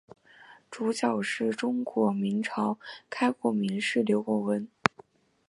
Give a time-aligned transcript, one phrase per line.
[0.71, 4.67] 主角是中国明朝开国名士刘伯温。